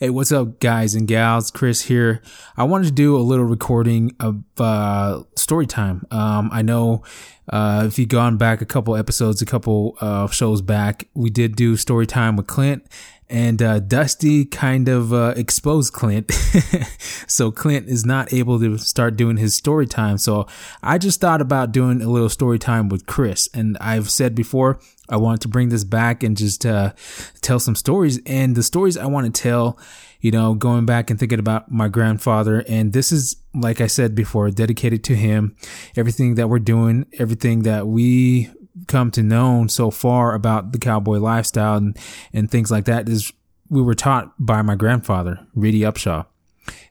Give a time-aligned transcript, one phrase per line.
[0.00, 1.50] Hey, what's up, guys and gals?
[1.50, 2.22] Chris here.
[2.56, 6.06] I wanted to do a little recording of uh, story time.
[6.12, 7.02] Um, I know
[7.48, 11.56] uh, if you've gone back a couple episodes, a couple uh, shows back, we did
[11.56, 12.86] do story time with Clint,
[13.28, 16.30] and uh, Dusty kind of uh, exposed Clint.
[17.26, 20.16] so Clint is not able to start doing his story time.
[20.16, 20.46] So
[20.80, 23.48] I just thought about doing a little story time with Chris.
[23.52, 24.78] And I've said before,
[25.08, 26.92] I wanted to bring this back and just uh,
[27.40, 28.20] tell some stories.
[28.26, 29.78] And the stories I want to tell,
[30.20, 32.64] you know, going back and thinking about my grandfather.
[32.68, 35.56] And this is, like I said before, dedicated to him.
[35.96, 38.50] Everything that we're doing, everything that we
[38.86, 41.98] come to know so far about the cowboy lifestyle and,
[42.32, 43.32] and things like that is
[43.68, 46.26] we were taught by my grandfather, Reede Upshaw.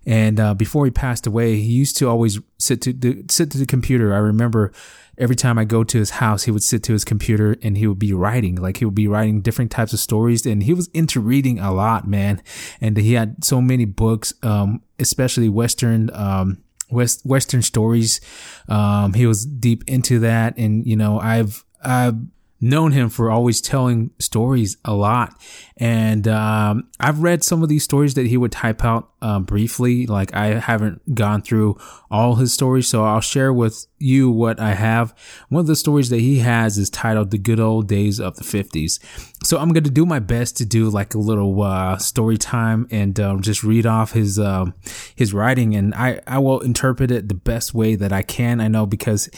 [0.06, 3.58] And uh, before he passed away, he used to always sit to the, sit to
[3.58, 4.14] the computer.
[4.14, 4.72] I remember
[5.18, 7.88] every time I go to his house, he would sit to his computer and he
[7.88, 8.56] would be writing.
[8.56, 11.74] Like he would be writing different types of stories, and he was into reading a
[11.74, 12.42] lot, man.
[12.82, 16.10] And he had so many books, um, especially Western.
[16.14, 18.22] Um, West Western stories.
[18.70, 22.16] Um, he was deep into that, and you know, I've I've
[22.60, 25.40] known him for always telling stories a lot.
[25.78, 30.08] And um, I've read some of these stories that he would type out um, briefly.
[30.08, 31.78] Like I haven't gone through
[32.10, 35.14] all his stories, so I'll share with you what I have.
[35.50, 38.44] One of the stories that he has is titled "The Good Old Days of the
[38.44, 39.00] 50s."
[39.44, 42.88] So I'm going to do my best to do like a little uh, story time
[42.92, 44.74] and um, just read off his um,
[45.16, 48.62] his writing, and I I will interpret it the best way that I can.
[48.62, 49.30] I know because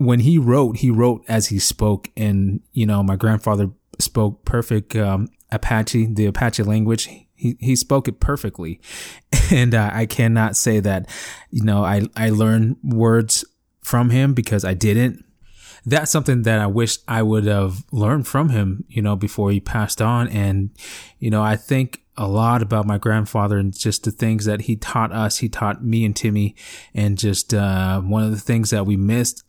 [0.00, 2.08] when he wrote, he wrote as he spoke.
[2.16, 7.04] And, you know, my grandfather spoke perfect um, Apache, the Apache language.
[7.34, 8.80] He, he spoke it perfectly.
[9.52, 11.08] And uh, I cannot say that,
[11.50, 13.44] you know, I, I learned words
[13.82, 15.24] from him because I didn't.
[15.84, 19.58] That's something that I wish I would have learned from him, you know, before he
[19.58, 20.28] passed on.
[20.28, 20.70] And,
[21.18, 24.76] you know, I think a lot about my grandfather and just the things that he
[24.76, 25.38] taught us.
[25.38, 26.54] He taught me and Timmy.
[26.94, 29.42] And just uh, one of the things that we missed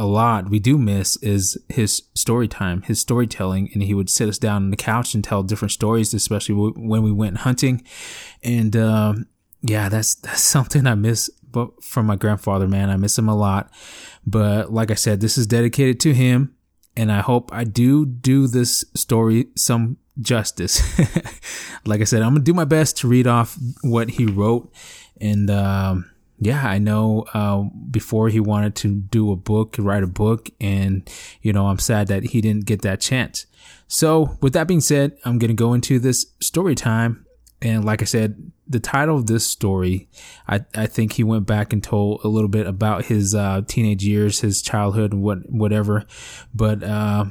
[0.00, 4.30] a lot we do miss is his story time, his storytelling, and he would sit
[4.30, 7.84] us down on the couch and tell different stories, especially when we went hunting.
[8.42, 9.26] And um,
[9.60, 11.28] yeah, that's that's something I miss
[11.82, 12.66] from my grandfather.
[12.66, 13.70] Man, I miss him a lot.
[14.26, 16.54] But like I said, this is dedicated to him,
[16.96, 20.80] and I hope I do do this story some justice.
[21.84, 24.72] like I said, I'm gonna do my best to read off what he wrote,
[25.20, 25.50] and.
[25.50, 26.10] Um,
[26.40, 31.08] yeah, I know uh, before he wanted to do a book, write a book, and
[31.42, 33.44] you know, I'm sad that he didn't get that chance.
[33.88, 37.26] So, with that being said, I'm going to go into this story time.
[37.60, 40.08] And like I said, the title of this story,
[40.48, 44.02] I, I think he went back and told a little bit about his uh, teenage
[44.02, 46.06] years, his childhood, what whatever.
[46.54, 47.26] But uh,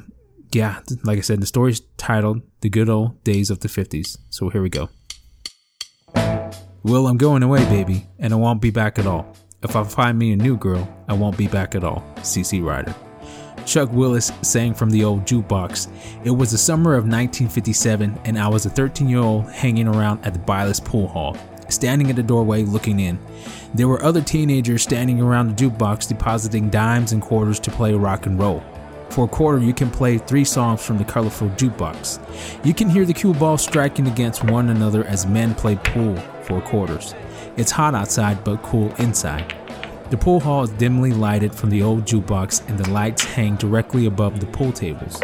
[0.52, 4.50] yeah, like I said, the story's titled "The Good Old Days of the '50s." So
[4.50, 4.88] here we go.
[6.82, 9.36] Well, I'm going away, baby, and I won't be back at all.
[9.62, 12.02] If I find me a new girl, I won't be back at all.
[12.20, 12.94] CC Rider.
[13.66, 15.88] Chuck Willis sang from the old jukebox.
[16.24, 20.24] It was the summer of 1957, and I was a 13 year old hanging around
[20.24, 21.36] at the Bylas Pool Hall,
[21.68, 23.18] standing at the doorway looking in.
[23.74, 28.24] There were other teenagers standing around the jukebox depositing dimes and quarters to play rock
[28.24, 28.62] and roll.
[29.10, 32.64] For a quarter, you can play three songs from the colorful jukebox.
[32.64, 36.16] You can hear the cue ball striking against one another as men play pool
[36.50, 37.14] for quarters.
[37.56, 39.54] It's hot outside but cool inside.
[40.10, 44.06] The pool hall is dimly lighted from the old jukebox and the lights hang directly
[44.06, 45.20] above the pool tables.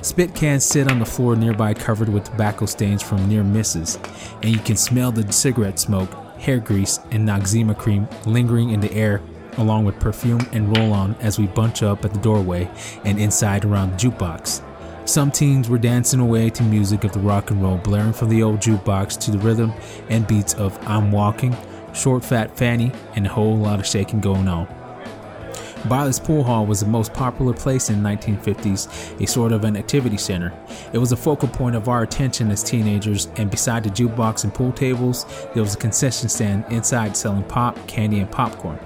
[0.00, 3.98] Spit cans sit on the floor nearby covered with tobacco stains from near misses,
[4.42, 8.92] and you can smell the cigarette smoke, hair grease, and Noxzema cream lingering in the
[8.94, 9.20] air
[9.58, 12.70] along with perfume and roll on as we bunch up at the doorway
[13.04, 14.62] and inside around the jukebox.
[15.10, 18.44] Some teens were dancing away to music of the rock and roll blaring from the
[18.44, 19.72] old jukebox to the rhythm
[20.08, 21.56] and beats of I'm Walking,
[21.92, 24.68] Short Fat Fanny, and a whole lot of shaking going on.
[25.88, 29.76] Bylas Pool Hall was the most popular place in the 1950s, a sort of an
[29.76, 30.52] activity center.
[30.92, 34.54] It was a focal point of our attention as teenagers, and beside the jukebox and
[34.54, 38.78] pool tables, there was a concession stand inside selling pop, candy, and popcorn.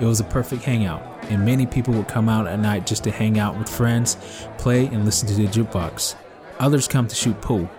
[0.00, 3.10] It was a perfect hangout, and many people would come out at night just to
[3.10, 4.16] hang out with friends,
[4.58, 6.16] play, and listen to the jukebox.
[6.58, 7.70] Others come to shoot pool.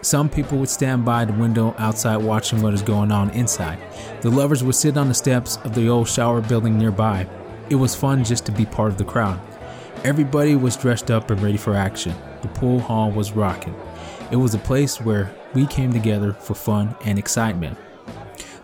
[0.00, 3.78] Some people would stand by the window outside watching what is going on inside.
[4.20, 7.26] The lovers would sit on the steps of the old shower building nearby.
[7.70, 9.40] It was fun just to be part of the crowd.
[10.04, 12.14] Everybody was dressed up and ready for action.
[12.42, 13.74] The pool hall was rocking.
[14.30, 17.78] It was a place where we came together for fun and excitement.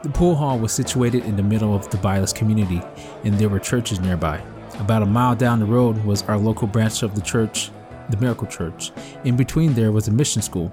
[0.02, 2.80] The pool hall was situated in the middle of the Bylas community,
[3.22, 4.42] and there were churches nearby.
[4.78, 7.70] About a mile down the road was our local branch of the church,
[8.08, 8.92] the Miracle Church.
[9.24, 10.72] In between there was a mission school.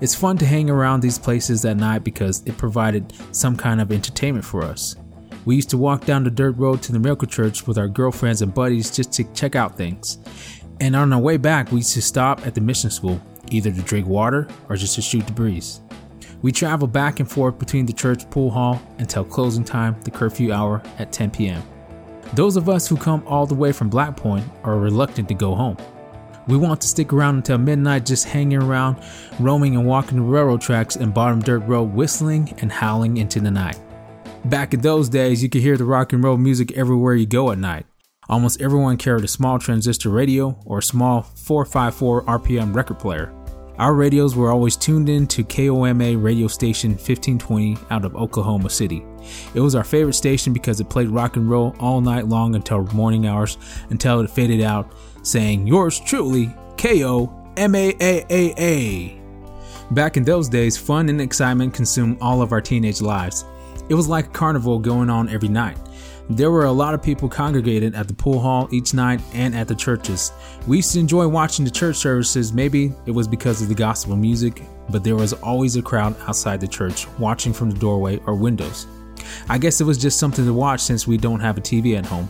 [0.00, 3.92] It's fun to hang around these places at night because it provided some kind of
[3.92, 4.96] entertainment for us.
[5.44, 8.42] We used to walk down the dirt road to the Miracle Church with our girlfriends
[8.42, 10.18] and buddies just to check out things.
[10.80, 13.20] And on our way back, we used to stop at the mission school,
[13.52, 15.80] either to drink water or just to shoot the breeze.
[16.40, 20.52] We travel back and forth between the church pool hall until closing time, the curfew
[20.52, 21.62] hour at 10 p.m.
[22.34, 25.54] Those of us who come all the way from Black Point are reluctant to go
[25.54, 25.76] home.
[26.46, 29.02] We want to stick around until midnight just hanging around,
[29.38, 33.50] roaming and walking the railroad tracks and bottom dirt road, whistling and howling into the
[33.50, 33.78] night.
[34.44, 37.50] Back in those days, you could hear the rock and roll music everywhere you go
[37.50, 37.86] at night.
[38.28, 43.34] Almost everyone carried a small transistor radio or a small 454 RPM record player.
[43.78, 49.04] Our radios were always tuned in to KOMA radio station 1520 out of Oklahoma City.
[49.54, 52.82] It was our favorite station because it played rock and roll all night long until
[52.86, 53.56] morning hours
[53.90, 54.92] until it faded out
[55.22, 57.32] saying, Yours truly, K.O.
[57.56, 59.20] M-A-A-A-A.
[59.92, 63.44] Back in those days, fun and excitement consumed all of our teenage lives.
[63.88, 65.78] It was like a carnival going on every night.
[66.30, 69.66] There were a lot of people congregated at the pool hall each night and at
[69.66, 70.30] the churches.
[70.66, 72.52] We used to enjoy watching the church services.
[72.52, 76.60] Maybe it was because of the gospel music, but there was always a crowd outside
[76.60, 78.86] the church watching from the doorway or windows.
[79.48, 82.04] I guess it was just something to watch since we don't have a TV at
[82.04, 82.28] home.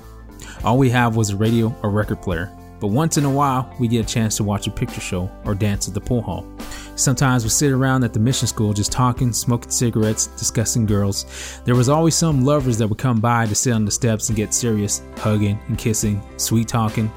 [0.62, 2.56] All we have was a radio or record player.
[2.80, 5.54] But once in a while, we get a chance to watch a picture show or
[5.54, 6.46] dance at the pool hall.
[6.94, 11.60] Sometimes we sit around at the mission school just talking, smoking cigarettes, discussing girls.
[11.64, 14.36] There was always some lovers that would come by to sit on the steps and
[14.36, 17.10] get serious, hugging and kissing, sweet talking.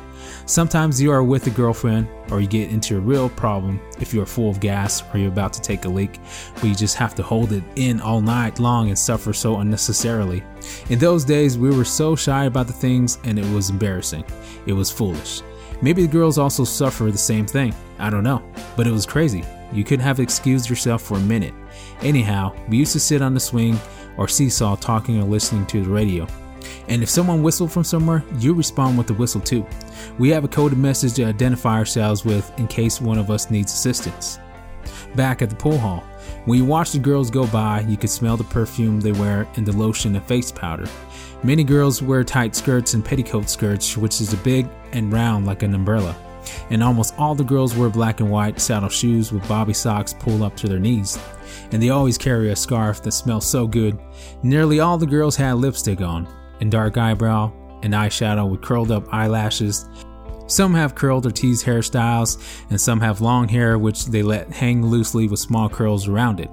[0.46, 4.22] Sometimes you are with a girlfriend or you get into a real problem if you
[4.22, 6.19] are full of gas or you're about to take a leak,
[6.56, 10.44] but you just have to hold it in all night long and suffer so unnecessarily.
[10.90, 14.25] In those days, we were so shy about the things and it was embarrassing.
[14.66, 15.42] It was foolish.
[15.81, 17.74] Maybe the girls also suffer the same thing.
[17.98, 18.44] I don't know.
[18.75, 19.44] But it was crazy.
[19.74, 21.54] You could have excused yourself for a minute.
[22.01, 23.80] Anyhow, we used to sit on the swing
[24.18, 26.28] or seesaw talking or listening to the radio.
[26.88, 29.66] And if someone whistled from somewhere, you respond with the whistle too.
[30.19, 33.74] We have a coded message to identify ourselves with in case one of us needs
[33.74, 34.39] assistance.
[35.16, 36.04] Back at the pool hall,
[36.45, 39.66] when you watch the girls go by, you could smell the perfume they wear and
[39.66, 40.88] the lotion and face powder.
[41.43, 45.73] Many girls wear tight skirts and petticoat skirts, which is big and round like an
[45.73, 46.15] umbrella.
[46.69, 50.43] And almost all the girls wear black and white saddle shoes with bobby socks pulled
[50.43, 51.17] up to their knees.
[51.71, 53.99] And they always carry a scarf that smells so good.
[54.43, 56.27] Nearly all the girls had lipstick on,
[56.59, 57.51] and dark eyebrow,
[57.81, 59.89] and eyeshadow with curled up eyelashes.
[60.45, 62.38] Some have curled or teased hairstyles,
[62.69, 66.51] and some have long hair which they let hang loosely with small curls around it.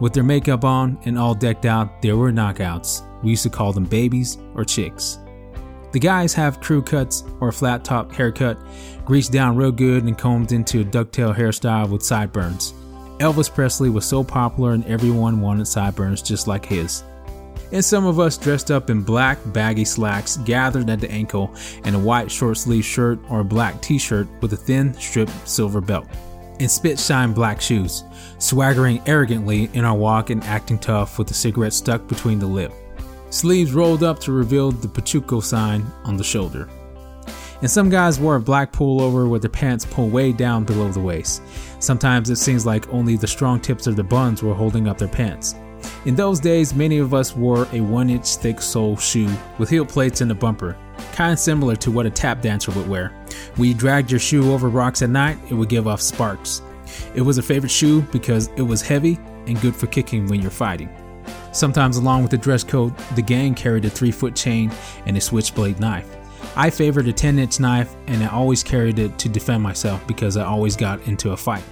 [0.00, 3.02] With their makeup on and all decked out, there were knockouts.
[3.22, 5.18] We used to call them babies or chicks.
[5.92, 8.58] The guys have crew cuts or a flat top haircut,
[9.04, 12.74] greased down real good and combed into a ducktail hairstyle with sideburns.
[13.18, 17.02] Elvis Presley was so popular and everyone wanted sideburns just like his.
[17.72, 21.94] And some of us dressed up in black baggy slacks gathered at the ankle and
[21.94, 25.80] a white short sleeve shirt or a black t shirt with a thin stripped silver
[25.80, 26.06] belt.
[26.60, 28.04] And spit shine black shoes,
[28.38, 32.72] swaggering arrogantly in our walk and acting tough with a cigarette stuck between the lip
[33.30, 36.68] sleeves rolled up to reveal the Pachuco sign on the shoulder.
[37.62, 41.00] And some guys wore a black pullover with their pants pulled way down below the
[41.00, 41.42] waist.
[41.78, 45.08] Sometimes it seems like only the strong tips of the buns were holding up their
[45.08, 45.54] pants.
[46.04, 49.84] In those days, many of us wore a one inch thick sole shoe with heel
[49.84, 50.76] plates and a bumper,
[51.12, 53.12] kind of similar to what a tap dancer would wear.
[53.56, 56.62] You dragged your shoe over rocks at night, it would give off sparks.
[57.14, 60.50] It was a favorite shoe because it was heavy and good for kicking when you're
[60.50, 60.88] fighting.
[61.52, 64.70] Sometimes, along with the dress code, the gang carried a three foot chain
[65.06, 66.16] and a switchblade knife.
[66.56, 70.36] I favored a 10 inch knife and I always carried it to defend myself because
[70.36, 71.64] I always got into a fight.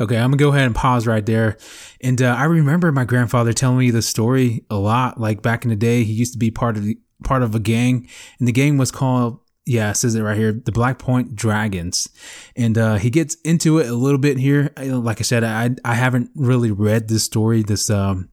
[0.00, 1.56] Okay, I'm gonna go ahead and pause right there.
[2.00, 5.20] And uh, I remember my grandfather telling me the story a lot.
[5.20, 7.58] Like back in the day, he used to be part of the part of a
[7.58, 11.34] gang, and the gang was called yeah, it says it right here, the Black Point
[11.34, 12.08] Dragons,
[12.54, 14.72] and uh, he gets into it a little bit here.
[14.78, 18.28] Like I said, I I haven't really read this story, this um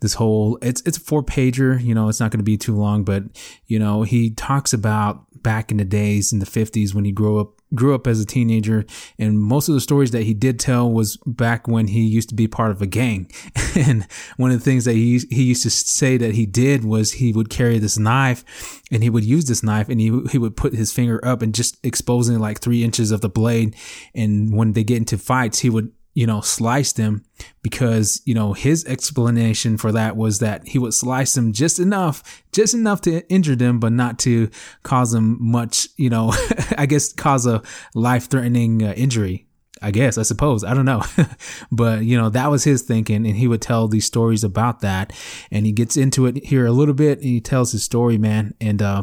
[0.00, 2.74] this whole it's it's a four pager you know it's not going to be too
[2.74, 3.22] long but
[3.66, 7.38] you know he talks about back in the days in the 50s when he grew
[7.38, 8.84] up grew up as a teenager
[9.18, 12.34] and most of the stories that he did tell was back when he used to
[12.34, 13.30] be part of a gang.
[13.76, 14.06] And
[14.36, 17.32] one of the things that he he used to say that he did was he
[17.32, 18.44] would carry this knife
[18.92, 21.52] and he would use this knife and he he would put his finger up and
[21.52, 23.74] just exposing like 3 inches of the blade
[24.14, 27.24] and when they get into fights he would you know, sliced them
[27.62, 32.42] because, you know, his explanation for that was that he would slice them just enough,
[32.52, 34.48] just enough to injure them, but not to
[34.84, 36.32] cause them much, you know,
[36.78, 37.62] I guess cause a
[37.94, 39.46] life threatening uh, injury.
[39.82, 40.64] I guess, I suppose.
[40.64, 41.02] I don't know.
[41.72, 43.26] but, you know, that was his thinking.
[43.26, 45.12] And he would tell these stories about that.
[45.50, 48.54] And he gets into it here a little bit and he tells his story, man.
[48.60, 49.02] And, uh,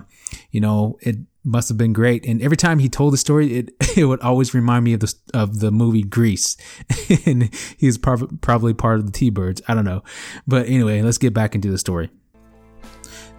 [0.49, 2.25] you know, it must have been great.
[2.25, 5.13] And every time he told the story, it, it would always remind me of the,
[5.33, 6.57] of the movie Grease.
[7.25, 9.61] and he's prob- probably part of the T-Birds.
[9.67, 10.03] I don't know.
[10.47, 12.09] But anyway, let's get back into the story.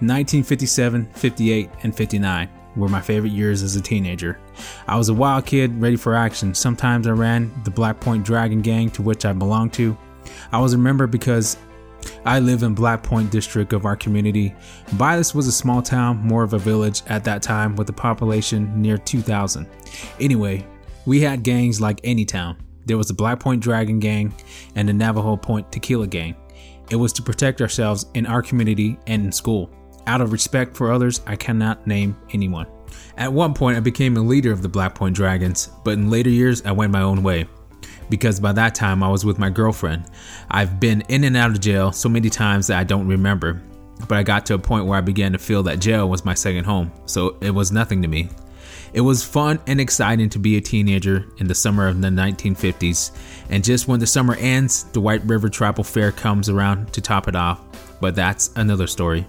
[0.01, 4.39] 1957, 58, and 59 were my favorite years as a teenager.
[4.89, 6.55] I was a wild kid, ready for action.
[6.55, 9.97] Sometimes I ran the Black Point Dragon Gang to which I belonged to.
[10.51, 11.57] I was remembered because
[12.25, 14.55] I live in Black Point district of our community.
[14.91, 18.81] Bylas was a small town, more of a village at that time with a population
[18.81, 19.67] near 2,000.
[20.21, 20.67] Anyway,
[21.07, 22.57] we had gangs like any town.
[22.87, 24.35] There was the Black Point Dragon Gang
[24.75, 26.37] and the Navajo Point Tequila Gang.
[26.91, 29.71] It was to protect ourselves in our community and in school.
[30.07, 32.67] Out of respect for others, I cannot name anyone.
[33.17, 36.31] At one point, I became a leader of the Black Point Dragons, but in later
[36.31, 37.47] years, I went my own way.
[38.13, 40.05] Because by that time, I was with my girlfriend.
[40.51, 43.63] I've been in and out of jail so many times that I don't remember,
[44.07, 46.35] but I got to a point where I began to feel that jail was my
[46.35, 48.29] second home, so it was nothing to me.
[48.93, 53.13] It was fun and exciting to be a teenager in the summer of the 1950s,
[53.49, 57.29] and just when the summer ends, the White River Tribal Fair comes around to top
[57.29, 57.63] it off,
[57.99, 59.27] but that's another story.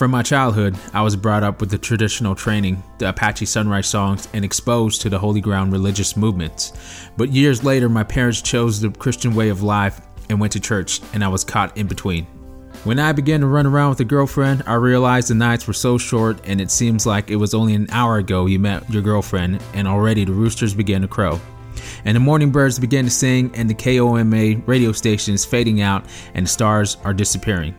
[0.00, 4.28] From my childhood, I was brought up with the traditional training, the Apache Sunrise songs,
[4.32, 6.72] and exposed to the Holy Ground religious movements.
[7.18, 11.02] But years later, my parents chose the Christian way of life and went to church,
[11.12, 12.24] and I was caught in between.
[12.84, 15.98] When I began to run around with a girlfriend, I realized the nights were so
[15.98, 19.62] short, and it seems like it was only an hour ago you met your girlfriend,
[19.74, 21.38] and already the roosters began to crow.
[22.06, 26.06] And the morning birds began to sing, and the KOMA radio station is fading out,
[26.32, 27.74] and the stars are disappearing.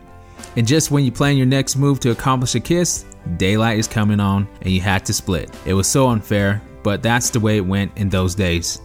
[0.56, 3.04] And just when you plan your next move to accomplish a kiss,
[3.36, 5.50] daylight is coming on and you had to split.
[5.64, 8.80] It was so unfair, but that's the way it went in those days.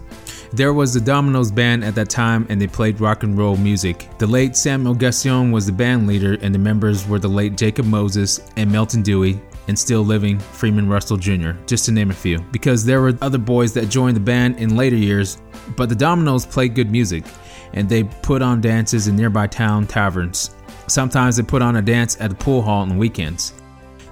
[0.53, 4.07] There was the Dominoes band at that time and they played rock and roll music.
[4.17, 7.85] The late Samuel Gassion was the band leader and the members were the late Jacob
[7.85, 12.39] Moses and Melton Dewey and still living Freeman Russell Jr., just to name a few.
[12.53, 15.41] Because there were other boys that joined the band in later years,
[15.75, 17.25] but the Dominoes played good music
[17.73, 20.55] and they put on dances in nearby town taverns.
[20.87, 23.53] Sometimes they put on a dance at the pool hall on weekends.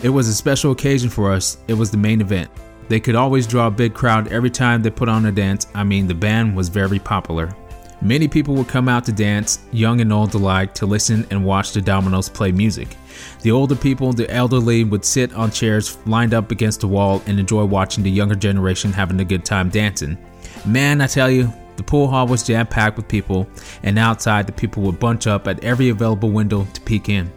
[0.04, 2.52] It was a special occasion for us, it was the main event.
[2.88, 5.68] They could always draw a big crowd every time they put on a dance.
[5.74, 7.56] I mean, the band was very popular.
[8.02, 11.72] Many people would come out to dance, young and old alike, to listen and watch
[11.72, 12.98] the Dominoes play music.
[13.42, 17.40] The older people, the elderly, would sit on chairs lined up against the wall and
[17.40, 20.18] enjoy watching the younger generation having a good time dancing.
[20.66, 23.48] Man, I tell you, the pool hall was jam packed with people,
[23.84, 27.32] and outside the people would bunch up at every available window to peek in.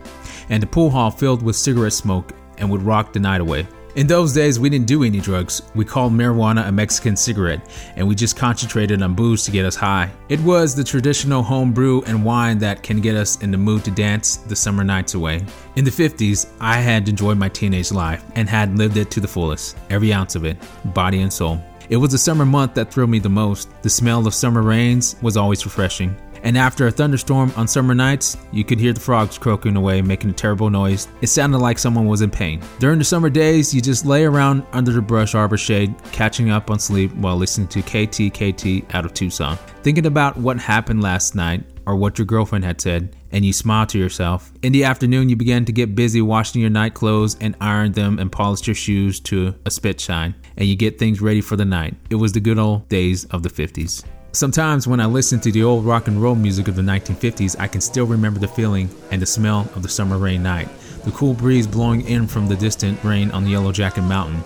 [0.49, 3.67] And the pool hall filled with cigarette smoke and would rock the night away.
[3.99, 5.63] In those days, we didn't do any drugs.
[5.75, 9.75] We called marijuana a Mexican cigarette, and we just concentrated on booze to get us
[9.75, 10.11] high.
[10.29, 13.85] It was the traditional home brew and wine that can get us in the mood
[13.87, 15.45] to dance the summer nights away.
[15.75, 19.27] In the 50s, I had enjoyed my teenage life and had lived it to the
[19.27, 20.59] fullest, every ounce of it,
[20.95, 21.61] body and soul.
[21.91, 23.71] It was the summer month that thrilled me the most.
[23.83, 26.15] The smell of summer rains was always refreshing.
[26.43, 30.31] And after a thunderstorm on summer nights, you could hear the frogs croaking away, making
[30.31, 31.09] a terrible noise.
[31.21, 32.61] It sounded like someone was in pain.
[32.79, 36.71] During the summer days, you just lay around under the brush arbor shade, catching up
[36.71, 39.57] on sleep while listening to KTKT out of Tucson.
[39.83, 43.87] Thinking about what happened last night or what your girlfriend had said, and you smile
[43.87, 44.53] to yourself.
[44.63, 48.19] In the afternoon, you began to get busy washing your night clothes and iron them
[48.19, 51.65] and polish your shoes to a spit shine, and you get things ready for the
[51.65, 51.97] night.
[52.11, 54.05] It was the good old days of the 50s.
[54.33, 57.67] Sometimes when I listen to the old rock and roll music of the 1950s, I
[57.67, 60.69] can still remember the feeling and the smell of the summer rain night,
[61.07, 64.45] the cool breeze blowing in from the distant rain on the Yellow Jacket Mountain,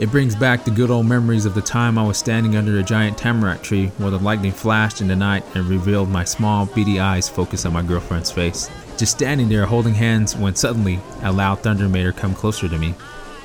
[0.00, 2.82] it brings back the good old memories of the time I was standing under a
[2.82, 6.98] giant tamarack tree where the lightning flashed in the night and revealed my small, beady
[6.98, 8.70] eyes focused on my girlfriend's face.
[8.96, 12.78] Just standing there holding hands when suddenly a loud thunder made her come closer to
[12.78, 12.94] me.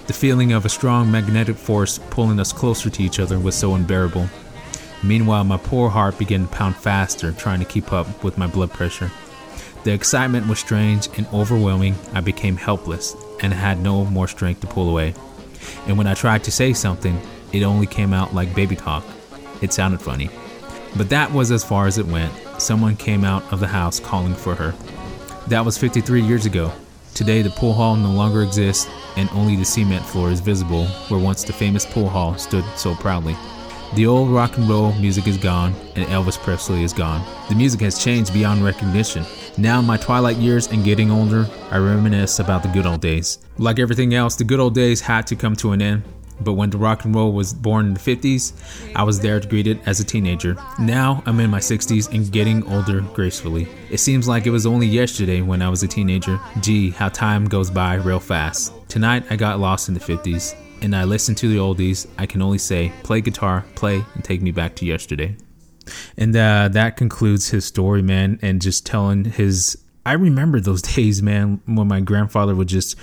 [0.07, 3.75] The feeling of a strong magnetic force pulling us closer to each other was so
[3.75, 4.29] unbearable.
[5.03, 8.71] Meanwhile, my poor heart began to pound faster, trying to keep up with my blood
[8.71, 9.11] pressure.
[9.83, 11.95] The excitement was strange and overwhelming.
[12.13, 15.15] I became helpless and had no more strength to pull away
[15.87, 17.19] and when I tried to say something,
[17.51, 19.03] it only came out like baby talk.
[19.61, 20.29] It sounded funny.
[20.97, 22.33] But that was as far as it went.
[22.57, 24.73] Someone came out of the house calling for her.
[25.47, 26.71] That was 53 years ago.
[27.13, 31.19] Today, the pool hall no longer exists, and only the cement floor is visible where
[31.19, 33.37] once the famous pool hall stood so proudly.
[33.93, 37.25] The old rock and roll music is gone, and Elvis Presley is gone.
[37.47, 39.23] The music has changed beyond recognition.
[39.57, 43.39] Now, in my twilight years and getting older, I reminisce about the good old days.
[43.57, 46.03] Like everything else, the good old days had to come to an end.
[46.41, 48.51] but when the rock and roll was born in the 50s,
[48.93, 50.57] I was there to greet it as a teenager.
[50.77, 53.69] Now I'm in my 60s and getting older gracefully.
[53.89, 56.37] It seems like it was only yesterday when I was a teenager.
[56.59, 58.73] Gee, how time goes by real fast.
[58.89, 62.05] Tonight I got lost in the 50s and I listened to the oldies.
[62.17, 65.37] I can only say, play guitar, play, and take me back to yesterday.
[66.17, 69.77] And uh, that concludes his story, man, and just telling his.
[70.05, 72.95] I remember those days, man, when my grandfather would just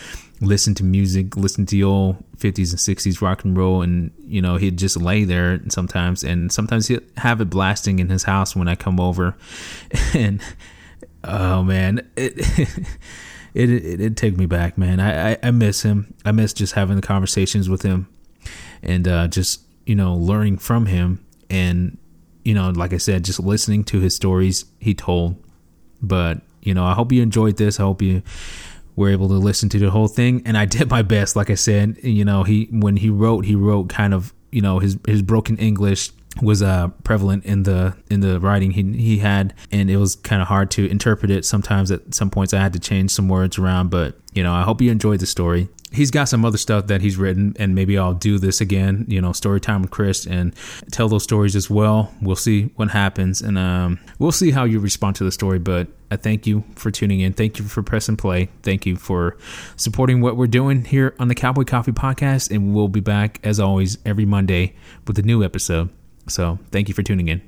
[0.42, 3.80] listen to music, listen to the old 50s and 60s rock and roll.
[3.80, 6.24] And, you know, he'd just lay there sometimes.
[6.24, 9.36] And sometimes he'd have it blasting in his house when I come over.
[10.14, 10.42] And,
[11.24, 12.34] oh, man, it,
[13.54, 15.00] it, it, it take me back, man.
[15.00, 16.12] I, I, I, miss him.
[16.24, 18.08] I miss just having the conversations with him
[18.82, 21.24] and uh, just, you know, learning from him.
[21.48, 21.96] And,
[22.44, 25.42] you know, like I said, just listening to his stories he told.
[26.00, 27.78] But, you know, I hope you enjoyed this.
[27.78, 28.22] I hope you
[28.96, 30.42] were able to listen to the whole thing.
[30.44, 33.54] And I did my best like I said you know he when he wrote he
[33.54, 38.20] wrote kind of you know his his broken English was uh prevalent in the in
[38.20, 39.54] the writing he he had.
[39.70, 41.90] And it was kind of hard to interpret it sometimes.
[41.90, 43.90] At some points I had to change some words around.
[43.90, 47.00] But you know I hope you enjoyed the story he's got some other stuff that
[47.00, 50.54] he's written and maybe I'll do this again, you know, story time with Chris and
[50.90, 52.12] tell those stories as well.
[52.20, 55.88] We'll see what happens and um, we'll see how you respond to the story, but
[56.10, 57.32] I thank you for tuning in.
[57.32, 58.48] Thank you for pressing play.
[58.62, 59.36] Thank you for
[59.76, 63.60] supporting what we're doing here on the Cowboy Coffee podcast and we'll be back as
[63.60, 64.74] always every Monday
[65.06, 65.90] with a new episode.
[66.28, 67.42] So, thank you for tuning in.